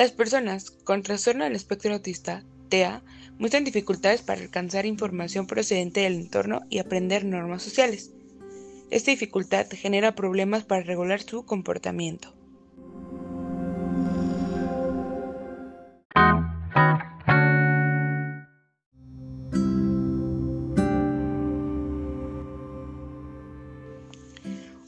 [0.00, 3.02] Las personas con trastorno del espectro autista, TEA,
[3.38, 8.10] muestran dificultades para alcanzar información procedente del entorno y aprender normas sociales.
[8.90, 12.32] Esta dificultad genera problemas para regular su comportamiento.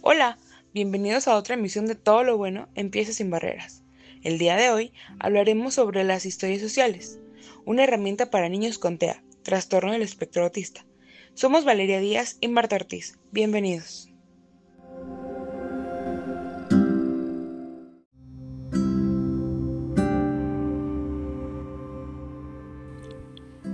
[0.00, 0.38] Hola,
[0.72, 3.81] bienvenidos a otra emisión de Todo lo bueno empieza sin barreras.
[4.22, 7.18] El día de hoy hablaremos sobre las historias sociales,
[7.64, 10.86] una herramienta para niños con TEA, trastorno del espectro autista.
[11.34, 13.18] Somos Valeria Díaz y Marta Ortiz.
[13.32, 14.08] Bienvenidos.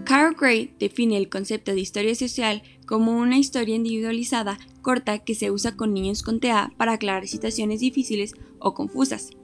[0.07, 5.51] Carl Gray define el concepto de historia social como una historia individualizada corta que se
[5.51, 9.38] usa con niños con TEA para aclarar situaciones difíciles o confusas.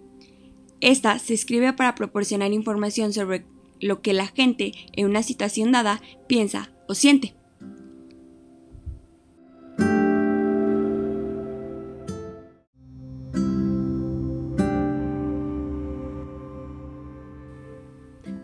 [0.81, 3.45] Esta se escribe para proporcionar información sobre
[3.81, 7.35] lo que la gente en una situación dada piensa o siente.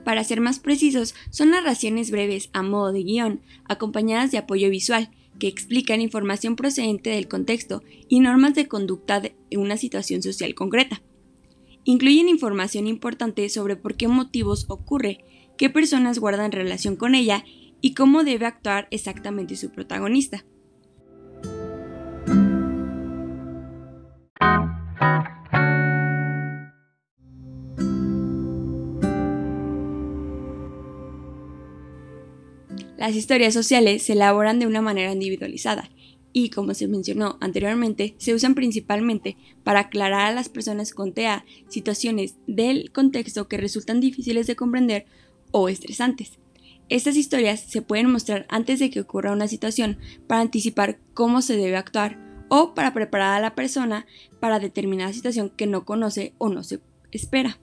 [0.04, 5.10] Para ser más precisos, son narraciones breves a modo de guion, acompañadas de apoyo visual,
[5.38, 11.00] que explican información procedente del contexto y normas de conducta de una situación social concreta.
[11.84, 15.24] Incluyen información importante sobre por qué motivos ocurre,
[15.56, 17.44] qué personas guardan relación con ella
[17.80, 20.44] y cómo debe actuar exactamente su protagonista.
[32.98, 35.88] Las historias sociales se elaboran de una manera individualizada
[36.32, 41.44] y, como se mencionó anteriormente, se usan principalmente para aclarar a las personas con TEA
[41.68, 45.06] situaciones del contexto que resultan difíciles de comprender
[45.50, 46.38] o estresantes.
[46.88, 51.56] Estas historias se pueden mostrar antes de que ocurra una situación para anticipar cómo se
[51.56, 52.18] debe actuar
[52.48, 54.06] o para preparar a la persona
[54.40, 56.80] para determinada situación que no conoce o no se
[57.12, 57.60] espera.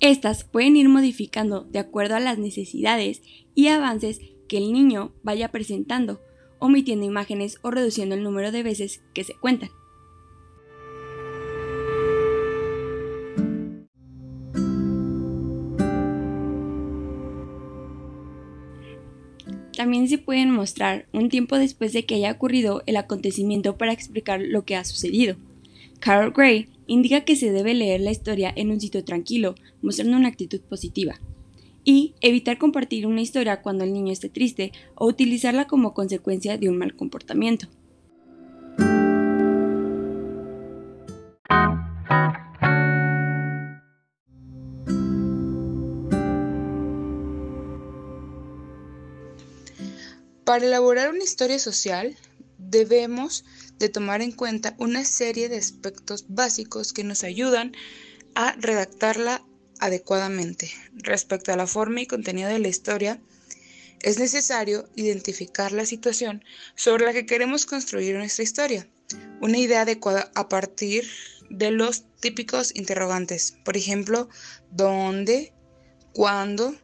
[0.00, 3.22] Estas pueden ir modificando de acuerdo a las necesidades
[3.54, 6.20] y avances que el niño vaya presentando,
[6.58, 9.70] omitiendo imágenes o reduciendo el número de veces que se cuentan.
[19.76, 24.40] También se pueden mostrar un tiempo después de que haya ocurrido el acontecimiento para explicar
[24.40, 25.36] lo que ha sucedido.
[26.00, 30.28] Carol Gray indica que se debe leer la historia en un sitio tranquilo, mostrando una
[30.28, 31.20] actitud positiva.
[31.88, 36.68] Y evitar compartir una historia cuando el niño esté triste o utilizarla como consecuencia de
[36.68, 37.68] un mal comportamiento.
[50.44, 52.16] Para elaborar una historia social,
[52.58, 53.44] debemos
[53.78, 57.72] de tomar en cuenta una serie de aspectos básicos que nos ayudan
[58.34, 59.44] a redactarla
[59.80, 60.70] adecuadamente.
[60.94, 63.20] Respecto a la forma y contenido de la historia,
[64.00, 66.44] es necesario identificar la situación
[66.74, 68.88] sobre la que queremos construir nuestra historia.
[69.40, 71.08] Una idea adecuada a partir
[71.50, 73.56] de los típicos interrogantes.
[73.64, 74.28] Por ejemplo,
[74.70, 75.52] ¿dónde?
[76.12, 76.74] ¿Cuándo?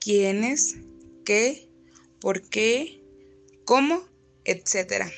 [0.00, 0.76] ¿Quiénes?
[1.24, 1.68] ¿Qué?
[2.20, 3.02] ¿Por qué?
[3.64, 4.04] ¿Cómo?
[4.44, 5.10] Etcétera.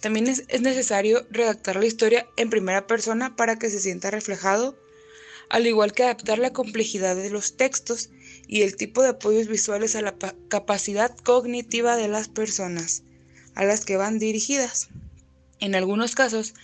[0.00, 4.78] También es, necesario redactar la historia en primera persona para que se sienta reflejado,
[5.50, 8.10] al igual que adaptar la complejidad de los textos
[8.46, 10.16] y el tipo de apoyos visuales a la
[10.48, 13.02] capacidad cognitiva de las personas
[13.54, 14.88] a las que van dirigidas.
[15.58, 16.54] En algunos casos,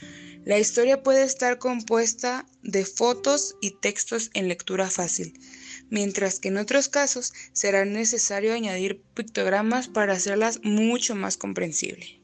[0.45, 5.35] la historia puede estar compuesta de fotos y textos en lectura fácil,
[5.91, 12.24] mientras que en otros casos será necesario añadir pictogramas para hacerlas mucho más comprensible.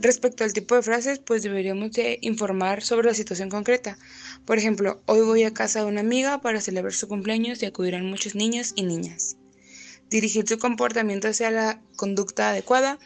[0.00, 3.98] Respecto al tipo de frases, pues deberíamos de informar sobre la situación concreta.
[4.44, 8.06] Por ejemplo, hoy voy a casa de una amiga para celebrar su cumpleaños y acudirán
[8.06, 9.36] muchos niños y niñas.
[10.08, 12.98] Dirigir su comportamiento hacia la conducta adecuada.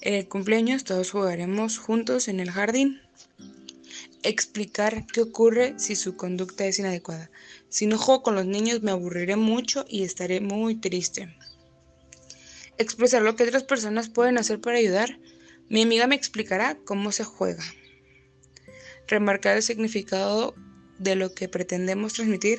[0.00, 3.00] En el cumpleaños todos jugaremos juntos en el jardín.
[4.24, 7.30] Explicar qué ocurre si su conducta es inadecuada.
[7.68, 11.32] Si no juego con los niños me aburriré mucho y estaré muy triste.
[12.76, 15.16] Expresar lo que otras personas pueden hacer para ayudar
[15.70, 17.64] mi amiga me explicará cómo se juega.
[19.06, 20.54] Remarcar el significado
[20.98, 22.58] de lo que pretendemos transmitir.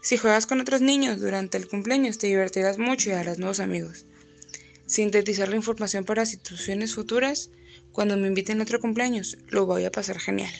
[0.00, 4.06] Si juegas con otros niños durante el cumpleaños te divertirás mucho y harás nuevos amigos.
[4.86, 7.50] sintetizar la información para situaciones futuras.
[7.92, 10.52] Cuando me inviten a otro cumpleaños, lo voy a pasar genial.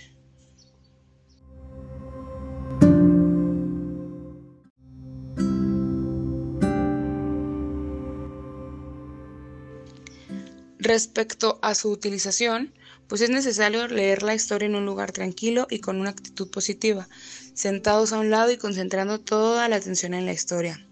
[10.92, 12.74] Respecto a su utilización,
[13.08, 17.08] pues es necesario leer la historia en un lugar tranquilo y con una actitud positiva,
[17.54, 20.86] sentados a un lado y concentrando toda la atención en la historia.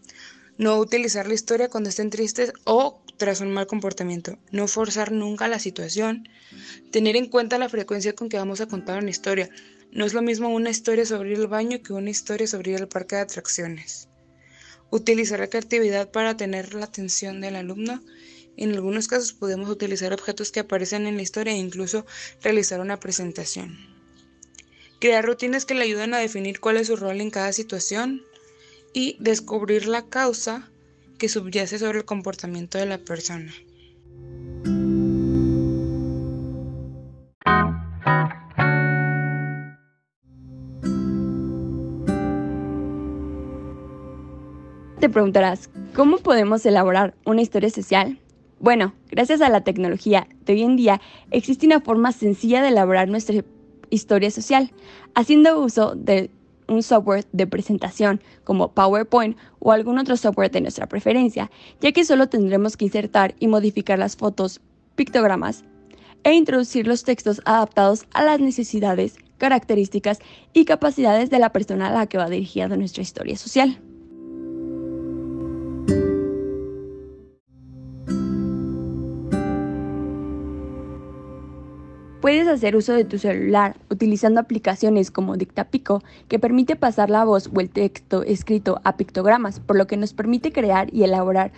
[0.56, 4.38] No utilizar la historia cuando estén tristes o tras un mal comportamiento.
[4.50, 6.26] No forzar nunca la situación.
[6.91, 9.50] Tener en cuenta la frecuencia con que vamos a contar una historia.
[9.93, 13.17] No es lo mismo una historia sobre el baño que una historia sobre el parque
[13.17, 14.08] de atracciones.
[14.88, 18.03] Utilizar la creatividad para tener la atención del alumno
[18.61, 22.07] en algunos casos podemos utilizar objetos que aparecen en la historia e incluso
[22.43, 23.79] realizar una presentación.
[25.01, 28.23] Crear rutinas que le ayuden a definir cuál es su rol en cada situación
[28.93, 30.69] y descubrir la causa
[31.19, 33.53] que subyace sobre el comportamiento de la persona.
[45.01, 48.19] Te preguntarás, ¿cómo podemos elaborar una historia social?
[48.61, 53.09] Bueno, gracias a la tecnología de hoy en día existe una forma sencilla de elaborar
[53.09, 53.43] nuestra
[53.89, 54.71] historia social,
[55.15, 56.31] haciendo uso de
[56.69, 62.05] un software de presentación como PowerPoint o algún otro software de nuestra preferencia, ya que
[62.05, 64.61] solo tendremos que insertar y modificar las fotos,
[64.95, 65.65] pictogramas
[66.23, 70.19] e introducir los textos adaptados a las necesidades, características
[70.53, 73.81] y capacidades de la persona a la que va dirigida nuestra historia social.
[82.31, 87.50] Puedes hacer uso de tu celular utilizando aplicaciones como Dictapico, que permite pasar la voz
[87.53, 91.50] o el texto escrito a pictogramas, por lo que nos permite crear y elaborar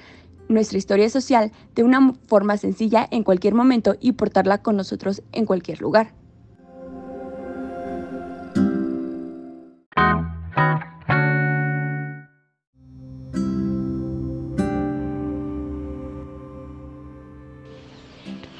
[0.48, 5.44] nuestra historia social de una forma sencilla en cualquier momento y portarla con nosotros en
[5.44, 6.14] cualquier lugar.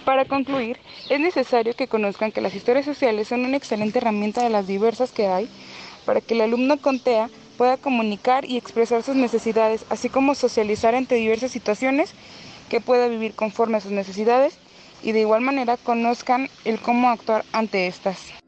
[0.04, 0.78] Para concluir,
[1.10, 5.12] es necesario que conozcan que las historias sociales son una excelente herramienta de las diversas
[5.12, 5.49] que hay
[6.04, 10.94] para que el alumno con TEA pueda comunicar y expresar sus necesidades, así como socializar
[10.94, 12.14] entre diversas situaciones
[12.69, 14.58] que pueda vivir conforme a sus necesidades
[15.04, 18.42] y de igual manera conozcan el cómo actuar ante estas.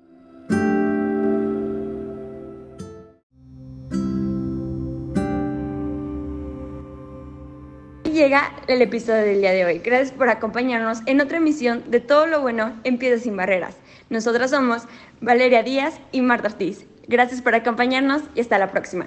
[8.14, 9.78] Llega el episodio del día de hoy.
[9.80, 13.76] Gracias por acompañarnos en otra emisión de Todo lo bueno empieza sin barreras.
[14.08, 14.84] Nosotras somos
[15.20, 16.86] Valeria Díaz y Marta Ortiz.
[17.08, 19.06] Gracias por acompañarnos y hasta la próxima.